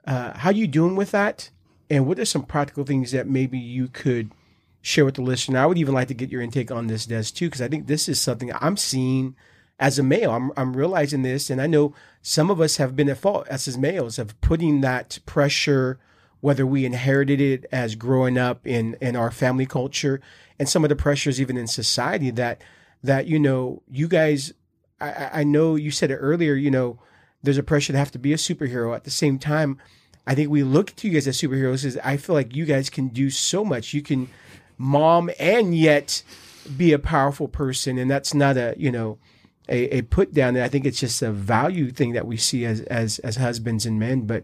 [0.05, 1.49] uh, how you doing with that
[1.89, 4.31] and what are some practical things that maybe you could
[4.81, 5.59] share with the listener?
[5.59, 7.87] I would even like to get your intake on this des too because i think
[7.87, 9.35] this is something i'm seeing
[9.79, 10.31] as a male.
[10.31, 13.67] I'm, I'm realizing this and i know some of us have been at fault as
[13.67, 15.99] as males of putting that pressure
[16.39, 20.19] whether we inherited it as growing up in in our family culture
[20.59, 22.61] and some of the pressures even in society that
[23.03, 24.53] that you know you guys
[24.99, 26.99] I- I, I know you said it earlier you know
[27.43, 28.95] there's a pressure to have to be a superhero.
[28.95, 29.77] At the same time
[30.27, 32.89] I think we look to you guys as superheroes is I feel like you guys
[32.89, 33.93] can do so much.
[33.93, 34.29] You can
[34.77, 36.21] mom and yet
[36.75, 39.17] be a powerful person and that's not a you know
[39.69, 40.57] a, a put down.
[40.57, 43.85] And I think it's just a value thing that we see as as as husbands
[43.85, 44.27] and men.
[44.27, 44.43] But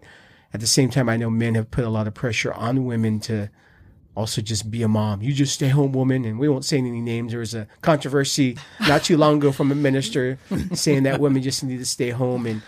[0.54, 3.19] at the same time I know men have put a lot of pressure on women
[3.22, 3.50] to
[4.15, 5.21] also just be a mom.
[5.21, 7.32] You just stay home woman and we won't say any names.
[7.32, 10.38] There was a controversy not too long ago from a minister
[10.73, 12.62] saying that women just need to stay home and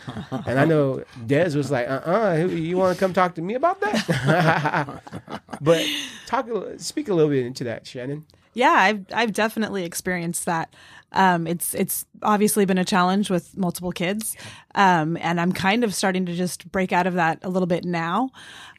[0.46, 3.80] and I know Des was like, uh-uh, you want to come talk to me about
[3.82, 5.02] that?
[5.62, 5.86] but
[6.26, 8.26] talk speak a little bit into that, Shannon.
[8.54, 10.74] Yeah, I've I've definitely experienced that.
[11.16, 14.36] Um, it's it's obviously been a challenge with multiple kids,
[14.76, 17.86] um, and I'm kind of starting to just break out of that a little bit
[17.86, 18.30] now.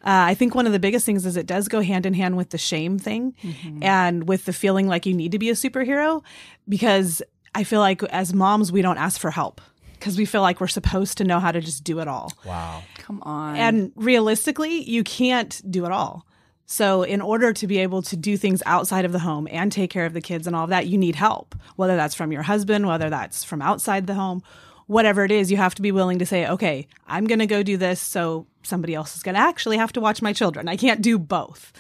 [0.04, 2.36] Uh, I think one of the biggest things is it does go hand in hand
[2.36, 3.34] with the shame thing,
[3.82, 6.22] and with the feeling like you need to be a superhero,
[6.68, 7.22] because
[7.54, 9.60] I feel like as moms we don't ask for help
[9.98, 12.30] because we feel like we're supposed to know how to just do it all.
[12.44, 12.82] Wow.
[12.98, 13.56] Come on.
[13.56, 16.26] And realistically, you can't do it all.
[16.66, 19.90] So, in order to be able to do things outside of the home and take
[19.90, 22.42] care of the kids and all of that, you need help, whether that's from your
[22.42, 24.42] husband, whether that's from outside the home,
[24.86, 27.62] whatever it is, you have to be willing to say, okay, I'm going to go
[27.62, 28.00] do this.
[28.00, 30.68] So, somebody else is going to actually have to watch my children.
[30.68, 31.72] I can't do both.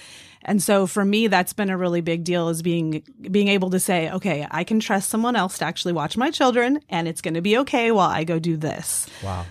[0.46, 3.80] And so for me, that's been a really big deal is being being able to
[3.80, 7.34] say, okay, I can trust someone else to actually watch my children and it's going
[7.34, 9.08] to be okay while I go do this.
[9.24, 9.44] Wow.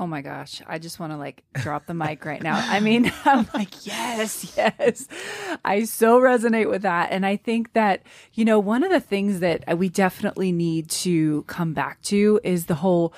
[0.00, 2.54] Oh my gosh, I just want to like drop the mic right now.
[2.56, 5.06] I mean, I'm like, yes, yes.
[5.62, 7.12] I so resonate with that.
[7.12, 10.88] And I think that, you know, one of the things that uh, we definitely need
[10.88, 13.12] to come back to is the whole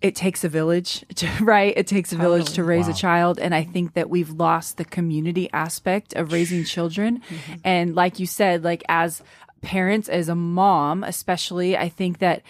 [0.00, 1.74] it takes a village, to, right?
[1.76, 3.40] It takes a village to raise a child.
[3.40, 7.18] And I think that we've lost the community aspect of raising children.
[7.18, 7.54] Mm-hmm.
[7.64, 9.24] And like you said, like as
[9.60, 12.42] parents, as a mom, especially, I think that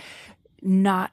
[0.61, 1.11] not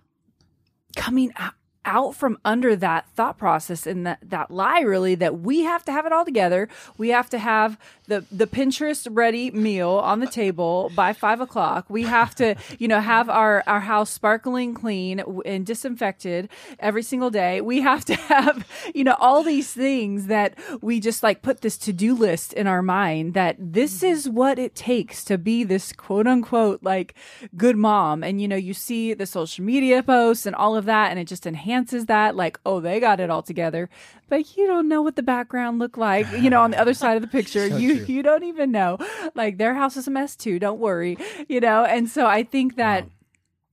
[0.98, 1.54] coming out
[1.86, 5.92] out from under that thought process and that, that lie really that we have to
[5.92, 6.70] have it all together.
[6.98, 11.86] We have to have the the pinterest ready meal on the table by five o'clock.
[11.90, 17.30] We have to you know have our our house sparkling clean and disinfected every single
[17.30, 17.62] day.
[17.62, 21.78] We have to have you know all these things that we just like put this
[21.78, 24.08] to-do list in our mind that this mm-hmm.
[24.08, 27.16] is what it takes to be this quote unquote like
[27.56, 28.24] good mom.
[28.24, 31.28] And you know you see the social media posts and all of that and it
[31.28, 33.90] just enhances that like oh they got it all together.
[34.30, 37.16] But you don't know what the background looked like you know on the other side
[37.16, 37.54] of the picture.
[37.74, 37.93] So you.
[38.08, 38.98] you don't even know.
[39.36, 41.84] Like their house is a mess too don't worry you know?
[41.84, 43.06] And so i think that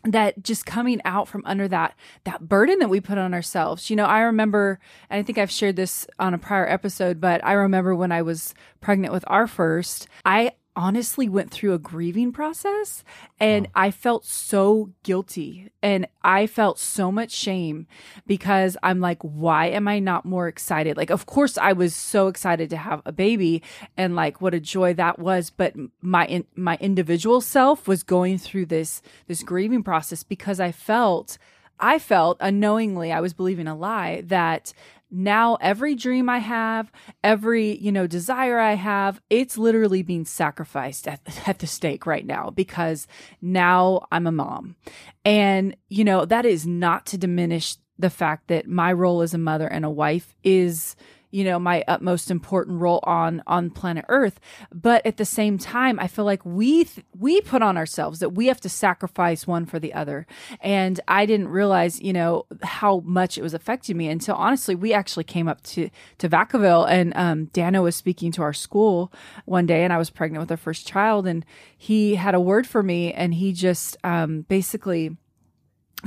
[0.04, 3.96] that just coming out from under that that burden that we put on ourselves you
[3.96, 4.80] know i remember
[5.10, 8.22] and i think i've shared this on a prior episode but i remember when i
[8.22, 13.02] was pregnant with our first i honestly went through a grieving process
[13.38, 17.86] and I felt so guilty and I felt so much shame
[18.26, 20.96] because I'm like why am I not more excited?
[20.96, 23.62] Like of course I was so excited to have a baby
[23.96, 28.38] and like what a joy that was but my in, my individual self was going
[28.38, 31.36] through this this grieving process because I felt
[31.80, 34.72] I felt unknowingly I was believing a lie that
[35.10, 36.90] now every dream I have,
[37.22, 42.26] every, you know, desire I have, it's literally being sacrificed at, at the stake right
[42.26, 43.06] now because
[43.40, 44.76] now I'm a mom.
[45.24, 49.38] And, you know, that is not to diminish the fact that my role as a
[49.38, 50.96] mother and a wife is
[51.30, 54.40] you know my utmost important role on on planet earth.
[54.72, 58.30] But at the same time i feel like we th- we put on ourselves that
[58.30, 60.26] we have to sacrifice one for the other.
[60.60, 64.92] And i didn't realize you know how much it was affecting me until honestly we
[64.92, 69.12] actually came up to to vacaville and um dano was speaking to our school
[69.44, 71.44] one day and i was pregnant with our first child and
[71.76, 75.16] he had a word for me and he just um basically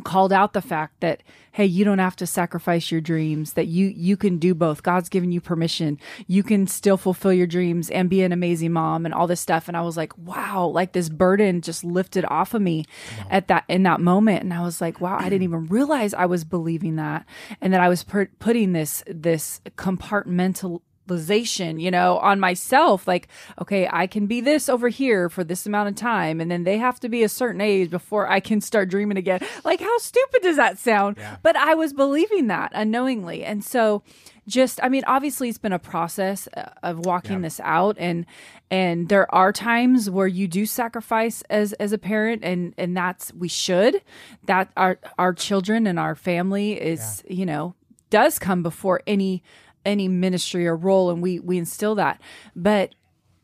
[0.03, 3.87] called out the fact that hey you don't have to sacrifice your dreams that you
[3.87, 4.83] you can do both.
[4.83, 5.99] God's given you permission.
[6.27, 9.67] You can still fulfill your dreams and be an amazing mom and all this stuff.
[9.67, 12.85] And i was like wow like this burden just lifted off of me
[13.29, 14.43] at that in that moment.
[14.43, 17.25] And i was like wow i didn't even realize i was believing that
[17.61, 23.07] and that i was per- putting this this compartmental realization, you know, on myself.
[23.07, 23.27] Like,
[23.61, 26.77] okay, I can be this over here for this amount of time, and then they
[26.77, 29.41] have to be a certain age before I can start dreaming again.
[29.63, 31.17] Like, how stupid does that sound?
[31.41, 33.43] But I was believing that unknowingly.
[33.43, 34.03] And so,
[34.47, 38.25] just, I mean, obviously, it's been a process uh, of walking this out, and
[38.69, 43.33] and there are times where you do sacrifice as as a parent, and and that's
[43.33, 44.01] we should.
[44.45, 47.75] That our our children and our family is, you know,
[48.09, 49.43] does come before any
[49.85, 52.21] any ministry or role and we we instill that.
[52.55, 52.93] But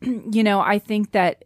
[0.00, 1.44] you know i think that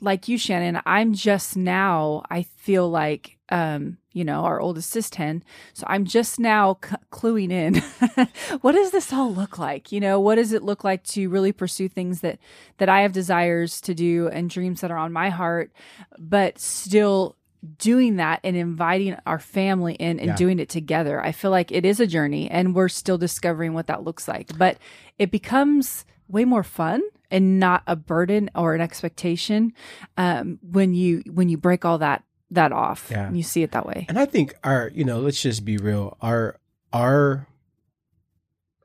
[0.00, 5.08] like you shannon i'm just now i feel like um you know our oldest is
[5.08, 7.82] 10 so i'm just now c- cluing in.
[8.60, 9.92] What does this all look like?
[9.92, 12.38] You know what does it look like to really pursue things that
[12.78, 15.72] that i have desires to do and dreams that are on my heart
[16.18, 17.36] but still
[17.78, 20.36] doing that and inviting our family in and Yeah.
[20.36, 21.20] doing it together.
[21.22, 24.56] I feel like it is a journey and we're still discovering what that looks like.
[24.58, 24.78] But
[25.18, 29.72] it becomes way more fun and not a burden or an expectation
[30.16, 33.26] um, when you when you break all that that off Yeah.
[33.26, 34.06] and you see it that way.
[34.08, 36.16] And I think our, you know, let's just be real.
[36.20, 36.58] Our
[36.92, 37.48] our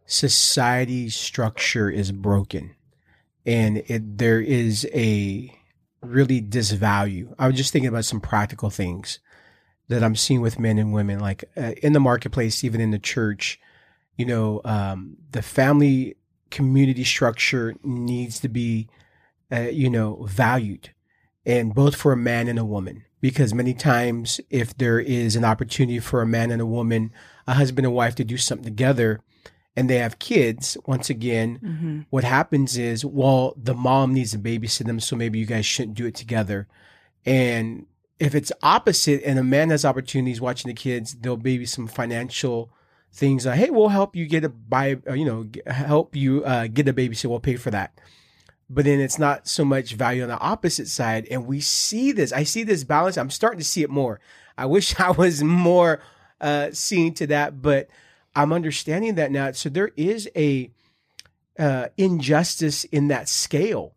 [0.06, 2.76] society structure is broken,
[3.46, 5.54] and it there is a
[6.02, 7.34] really disvalue.
[7.38, 9.20] I was just thinking about some practical things
[9.88, 13.00] that I'm seeing with men and women, like uh, in the marketplace, even in the
[13.00, 13.60] church.
[14.16, 16.16] You know, um, the family
[16.52, 18.88] community structure needs to be,
[19.52, 20.92] uh, you know, valued,
[21.46, 23.06] and both for a man and a woman.
[23.22, 27.12] Because many times, if there is an opportunity for a man and a woman,
[27.48, 29.20] a husband and wife to do something together,
[29.76, 32.00] and they have kids, once again, Mm-hmm.
[32.10, 35.96] what happens is, well, the mom needs to babysit them, so maybe you guys shouldn't
[35.98, 36.68] do it together.
[37.26, 37.86] And
[38.20, 42.72] if it's opposite and a man has opportunities watching the kids, there'll be some financial
[43.14, 46.68] things like, hey, we'll help you get a buy, uh, you know, help you uh,
[46.68, 47.30] get a babysitter.
[47.30, 48.00] We'll pay for that.
[48.70, 51.28] But then it's not so much value on the opposite side.
[51.32, 52.32] And we see this.
[52.32, 53.18] I see this balance.
[53.18, 54.20] I'm starting to see it more.
[54.58, 56.02] I wish I was more
[56.42, 57.90] uh, seeing to that, but
[58.40, 59.52] I'm understanding that now.
[59.52, 60.72] So there is a
[61.58, 63.96] uh, injustice in that scale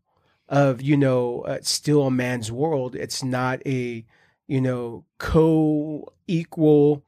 [0.48, 2.96] of you know uh, still a man's world.
[2.96, 4.04] It's not a
[4.48, 7.04] you know co-equal,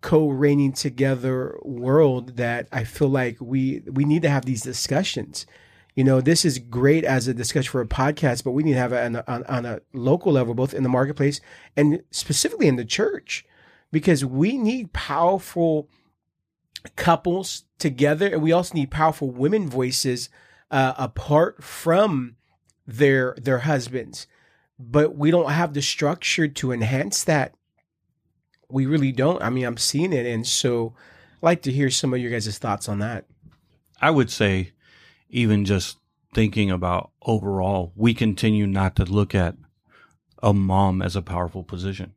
[0.00, 5.46] co-reigning together world that I feel like we we need to have these discussions.
[5.94, 8.78] You know, this is great as a discussion for a podcast, but we need to
[8.78, 11.40] have it on on, on a local level, both in the marketplace
[11.76, 13.46] and specifically in the church,
[13.92, 15.88] because we need powerful
[16.96, 20.28] couples together, and we also need powerful women voices
[20.70, 22.36] uh, apart from
[22.86, 24.26] their their husbands.
[24.78, 27.54] But we don't have the structure to enhance that.
[28.68, 29.42] We really don't.
[29.42, 30.94] I mean, I'm seeing it, and so
[31.36, 33.26] I'd like to hear some of your guys' thoughts on that.
[34.00, 34.72] I would say,
[35.28, 35.98] even just
[36.34, 39.56] thinking about overall, we continue not to look at
[40.42, 42.14] a mom as a powerful position.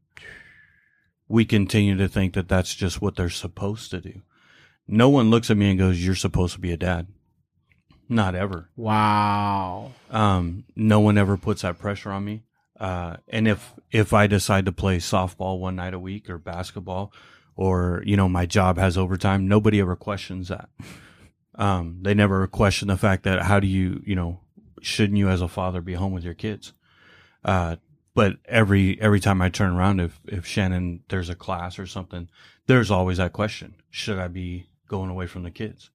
[1.28, 4.22] We continue to think that that's just what they're supposed to do.
[4.88, 7.07] No one looks at me and goes, "You're supposed to be a dad."
[8.07, 8.69] Not ever.
[8.75, 9.91] Wow.
[10.11, 12.43] Um, no one ever puts that pressure on me.
[12.79, 17.13] Uh, and if if I decide to play softball one night a week or basketball,
[17.55, 20.69] or you know my job has overtime, nobody ever questions that.
[21.55, 24.41] Um, they never question the fact that how do you you know
[24.81, 26.73] shouldn't you as a father be home with your kids?
[27.43, 27.77] Uh,
[28.13, 32.29] but every every time I turn around, if if Shannon there's a class or something,
[32.67, 35.89] there's always that question: Should I be going away from the kids?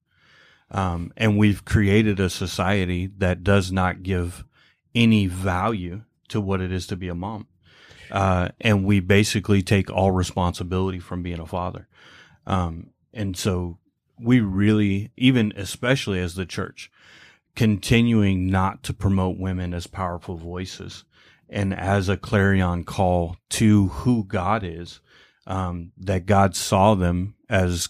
[0.69, 4.45] Um, and we've created a society that does not give
[4.95, 7.47] any value to what it is to be a mom.
[8.09, 11.87] Uh, and we basically take all responsibility from being a father.
[12.45, 13.77] Um, and so
[14.19, 16.91] we really, even especially as the church,
[17.55, 21.03] continuing not to promote women as powerful voices
[21.49, 25.01] and as a clarion call to who God is,
[25.47, 27.89] um, that God saw them as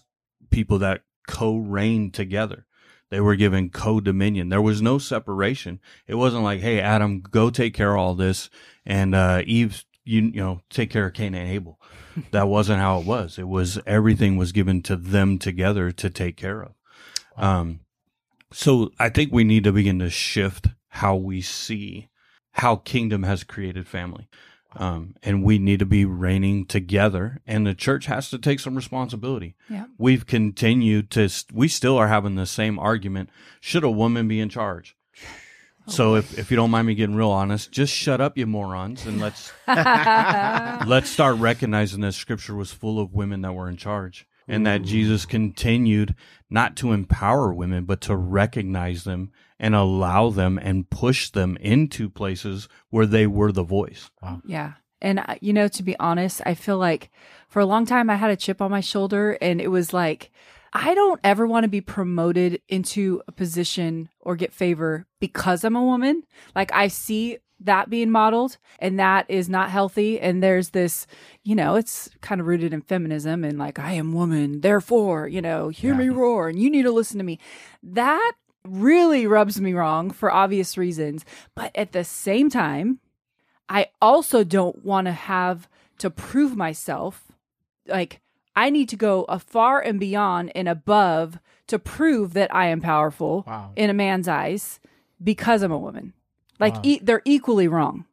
[0.51, 2.65] people that co reigned together.
[3.09, 4.49] They were given co-dominion.
[4.49, 5.81] There was no separation.
[6.07, 8.49] It wasn't like, "Hey, Adam, go take care of all this,"
[8.85, 11.79] and uh, Eve, you you know, take care of Cain and Abel.
[12.31, 13.37] that wasn't how it was.
[13.37, 16.73] It was everything was given to them together to take care of.
[17.35, 17.81] Um,
[18.53, 22.09] so I think we need to begin to shift how we see
[22.53, 24.27] how kingdom has created family.
[24.73, 28.75] Um, and we need to be reigning together and the church has to take some
[28.75, 29.55] responsibility.
[29.69, 29.87] Yeah.
[29.97, 33.29] We've continued to, we still are having the same argument.
[33.59, 34.95] Should a woman be in charge?
[35.87, 39.05] So if, if you don't mind me getting real honest, just shut up, you morons,
[39.05, 44.27] and let's let's start recognizing that Scripture was full of women that were in charge,
[44.47, 46.15] and that Jesus continued
[46.49, 49.31] not to empower women, but to recognize them
[49.61, 54.09] and allow them and push them into places where they were the voice.
[54.43, 54.73] Yeah.
[54.99, 57.11] And, uh, you know, to be honest, I feel like
[57.47, 60.31] for a long time I had a chip on my shoulder and it was like,
[60.73, 65.75] I don't ever want to be promoted into a position or get favor because I'm
[65.75, 66.23] a woman.
[66.55, 70.19] Like I see that being modeled and that is not healthy.
[70.19, 71.05] And there's this,
[71.43, 75.41] you know, it's kind of rooted in feminism and like, I am woman, therefore, you
[75.41, 77.37] know, hear me roar and you need to listen to me.
[77.83, 78.31] That
[78.65, 81.25] really rubs me wrong for obvious reasons.
[81.55, 82.99] But at the same time,
[83.69, 85.67] I also don't want to have
[85.99, 87.31] to prove myself.
[87.87, 88.21] Like,
[88.55, 93.43] I need to go afar and beyond and above to prove that I am powerful
[93.47, 93.71] Wow.
[93.75, 94.79] in a man's eyes
[95.23, 96.13] because I'm a woman.
[96.59, 96.81] Like, Wow.
[96.83, 98.05] e- they're equally wrong.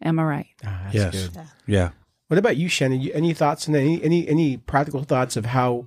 [0.00, 0.46] Am I right?
[0.64, 1.28] Ah, that's Yes.
[1.28, 1.42] good.
[1.66, 1.90] Yeah.
[2.28, 3.00] What about you, Shannon?
[3.00, 3.74] You, any thoughts and?
[3.74, 5.86] Any, any any practical thoughts of how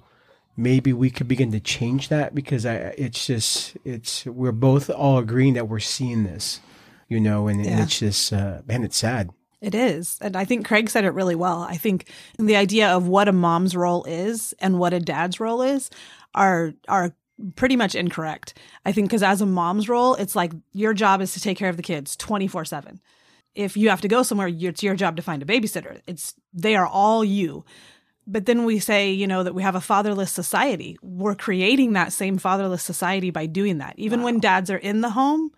[0.58, 2.36] maybe we could begin to change that?
[2.36, 6.60] Because I, it's just it's we're both all agreeing that we're seeing this,
[7.08, 9.32] you know, and, and it's just uh, man, it's sad.
[9.62, 10.18] It is.
[10.22, 11.62] And I think Craig said it really well.
[11.62, 15.62] I think the idea of what a mom's role is and what a dad's role
[15.62, 15.89] is
[16.34, 17.14] are are
[17.56, 18.58] pretty much incorrect.
[18.86, 21.70] I think because as a mom's role, it's like your job is to take care
[21.70, 22.99] of the kids 24/7.
[23.54, 26.02] If you have to go somewhere, it's your job to find a babysitter.
[26.08, 27.64] It's they are all you.
[28.28, 30.97] But then we say, you know, that we have a fatherless society.
[31.01, 33.95] We're creating that same fatherless society by doing that.
[33.97, 35.51] Even when dads are in the home,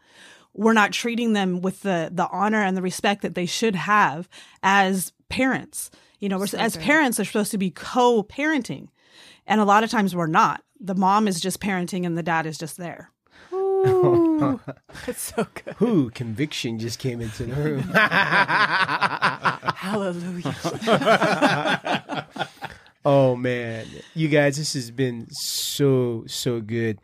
[0.54, 4.30] we're not treating them with the the honor and the respect that they should have
[4.62, 5.92] as parents.
[6.20, 8.88] You know, we're, as parents, they're supposed to be co-parenting,
[9.46, 10.64] and a lot of times we're not.
[10.80, 13.12] The mom is just parenting, and the dad is just there.
[13.52, 14.60] Ooh,
[15.06, 15.76] that's so good.
[15.76, 17.82] Who conviction just came into the room?
[19.76, 20.56] Hallelujah.
[23.06, 27.00] Oh man, you guys, this has been so so good.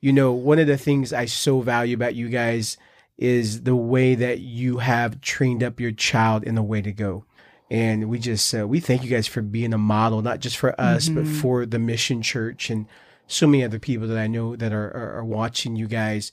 [0.00, 2.76] You know, one of the things I so value about you guys
[3.18, 7.24] is the way that you have trained up your child in the way to go.
[7.70, 10.78] And we just uh, we thank you guys for being a model, not just for
[10.80, 12.86] us, but for the Mission Church and
[13.26, 16.32] so many other people that I know that are are, are watching you guys.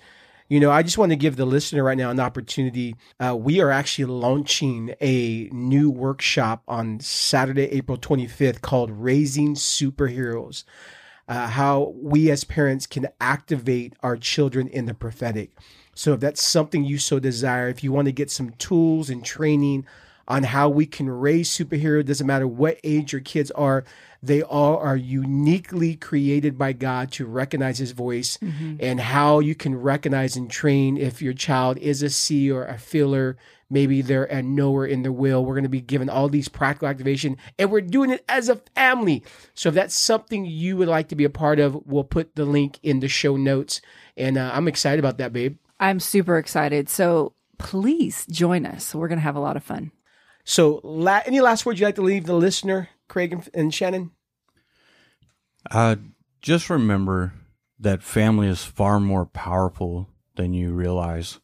[0.49, 2.95] You know, I just want to give the listener right now an opportunity.
[3.19, 10.63] Uh, we are actually launching a new workshop on Saturday, April 25th called Raising Superheroes.
[11.27, 15.51] uh, how we as parents can activate our children in the prophetic.
[15.95, 19.23] So if that's something you so desire, if you want to get some tools and
[19.23, 19.85] training
[20.29, 23.83] on how we can raise superheroes, doesn't matter what age your kids are,
[24.21, 28.37] they all are uniquely created by God to recognize his voice
[28.79, 32.77] and how you can recognize and train if your child is a see or a
[32.77, 33.37] feeler.
[33.71, 35.45] Maybe they're a knower in their will.
[35.45, 38.57] We're going to be given all these practical activation and we're doing it as a
[38.75, 39.23] family.
[39.53, 42.45] So if that's something you would like to be a part of, we'll put the
[42.45, 43.79] link in the show notes.
[44.17, 45.57] And uh, I'm excited about that, babe.
[45.79, 46.89] I'm super excited.
[46.89, 48.93] So please join us.
[48.93, 49.91] We're going to have a lot of fun.
[50.49, 54.09] So, la- any last words you'd like to leave the listener, Craig and, and Shannon?
[55.69, 55.97] Uh,
[56.41, 57.33] just remember
[57.79, 61.39] that family is far more powerful than you realize.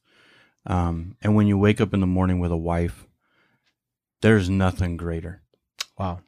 [0.65, 3.05] Um, and when you wake up in the morning with a wife,
[4.23, 5.43] there's nothing greater.
[5.99, 6.21] Wow.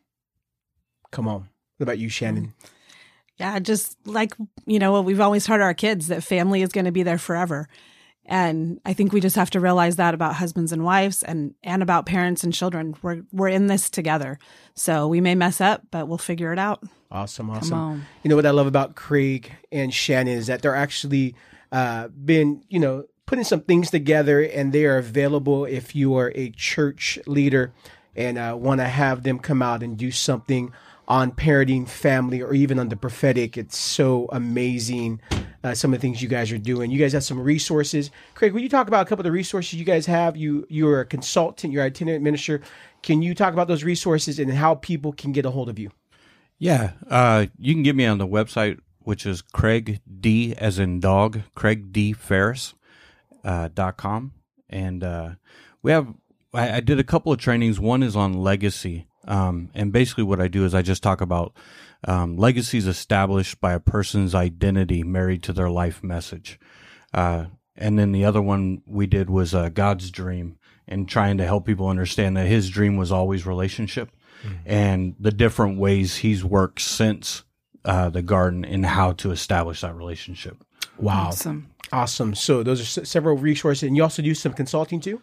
[1.10, 1.50] Come on.
[1.78, 2.54] What about you, Shannon?
[3.38, 4.36] Yeah, just like,
[4.68, 7.18] you know, what we've always taught our kids that family is going to be there
[7.18, 7.68] forever.
[8.28, 11.82] And I think we just have to realize that about husbands and wives and and
[11.82, 12.96] about parents and children.
[13.02, 14.38] We're we're in this together.
[14.74, 16.84] So we may mess up, but we'll figure it out.
[17.10, 18.06] Awesome, awesome.
[18.24, 21.36] You know what I love about Craig and Shannon is that they're actually
[21.72, 26.34] uh, been, you know, putting some things together, and they are available if you are
[26.36, 27.74] a church leader
[28.16, 30.74] and uh, want to have them come out and do something
[31.08, 33.58] on parenting, family, or even on the prophetic.
[33.58, 35.22] It's so amazing.
[35.64, 36.92] Uh, some of the things you guys are doing.
[36.92, 38.12] You guys have some resources.
[38.36, 40.38] Craig, will you talk about a couple of the resources you guys have?
[40.38, 42.62] You you're a consultant, you're an itinerant minister.
[43.02, 45.92] Can you talk about those resources and how people can get a hold of you?
[46.60, 46.92] Yeah.
[47.10, 51.42] Uh, you can get me on the website, which is Craig D as in dog,
[51.56, 52.74] Craig D Farris,
[53.44, 54.34] uh, dot com.
[54.70, 55.32] And, uh,
[55.82, 56.14] we have,
[56.54, 57.80] I, I did a couple of trainings.
[57.80, 59.08] One is on legacy.
[59.28, 61.54] Um, and basically what I do is I just talk about,
[62.08, 66.60] um, legacies established by a person's identity married to their life message.
[67.14, 70.58] Uh, and then the other one we did was, uh, God's dream
[70.88, 74.10] and trying to help people understand that his dream was always relationship
[74.66, 77.44] and the different ways he's worked since
[77.84, 80.64] uh, the garden and how to establish that relationship.
[80.98, 81.28] Wow.
[81.28, 81.70] Awesome.
[81.92, 82.36] Awesome.
[82.36, 85.22] So those are s- several resources, and you also do some consulting too.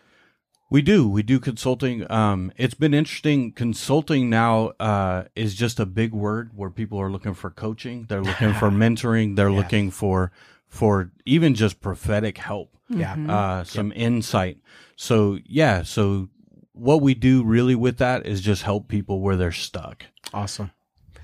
[0.70, 1.08] We do.
[1.08, 2.10] We do consulting.
[2.10, 3.52] Um, it's been interesting.
[3.52, 8.06] Consulting now uh, is just a big word where people are looking for coaching.
[8.08, 9.36] They're looking for mentoring.
[9.36, 10.32] They're looking for
[10.68, 12.70] for even just prophetic help.
[12.88, 13.14] Yeah.
[13.28, 14.58] uh, some insight.
[14.96, 16.28] So yeah, so
[16.72, 20.04] what we do really with that is just help people where they're stuck.
[20.32, 20.70] Awesome.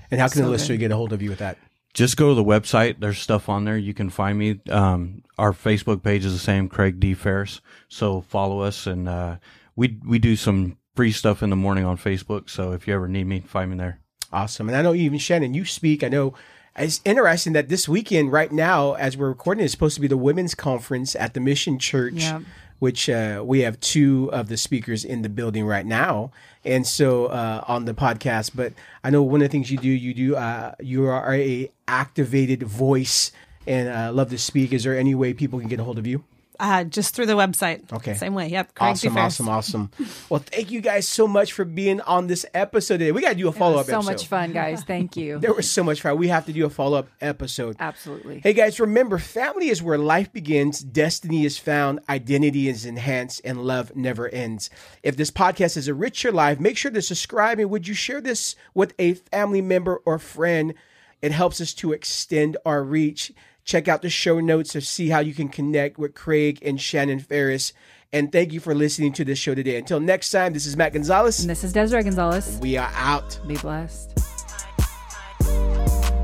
[0.09, 0.79] And how can So the listener good.
[0.79, 1.57] get a hold of you with that?
[1.93, 2.99] Just go to the website.
[2.99, 3.77] There's stuff on there.
[3.77, 4.59] You can find me.
[4.69, 7.59] Um, our Facebook page is the same, Craig D Farris.
[7.89, 9.37] So follow us, and uh,
[9.75, 12.49] we we do some free stuff in the morning on Facebook.
[12.49, 13.99] So if you ever need me, find me there.
[14.31, 14.69] Awesome.
[14.69, 16.03] And I know even Shannon, you speak.
[16.03, 16.33] I know
[16.77, 20.15] it's interesting that this weekend, right now, as we're recording, is supposed to be the
[20.17, 22.41] women's conference at the Mission Church, Yep.
[22.81, 26.31] Which uh, we have two of the speakers in the building right now,
[26.65, 28.55] and so uh, on the podcast.
[28.55, 28.73] But
[29.03, 32.63] I know one of the things you do, you do, uh, you are a activated
[32.63, 33.31] voice,
[33.67, 34.73] and uh, love to speak.
[34.73, 36.23] Is there any way people can get a hold of you?
[36.61, 37.91] Uh, just through the website.
[37.91, 38.13] Okay.
[38.13, 38.47] Same way.
[38.47, 38.75] Yep.
[38.75, 39.91] Craig Awesome, awesome, awesome.
[40.29, 43.11] Well, thank you guys so much for being on this episode today.
[43.11, 44.83] We got to do a follow up so much fun, guys.
[44.91, 45.39] Thank you.
[45.39, 46.19] There was so much fun.
[46.19, 47.77] We have to do a follow up episode.
[47.79, 48.41] Absolutely.
[48.41, 53.63] Hey guys, remember, family is where life begins, destiny is found, identity is enhanced, and
[53.63, 54.69] love never ends.
[55.01, 58.21] If this podcast has enriched your life, make sure to subscribe and would you share
[58.21, 60.75] this with a family member or friend?
[61.21, 63.31] It helps us to extend our reach.
[63.63, 67.19] Check out the show notes to see how you can connect with Craig and Shannon
[67.19, 67.73] Farris.
[68.13, 69.77] And thank you for listening to this show today.
[69.77, 71.39] Until next time, this is Matt Gonzalez.
[71.39, 72.59] And this is Desiree Gonzalez.
[72.61, 73.39] We are out.
[73.47, 74.40] Be blessed.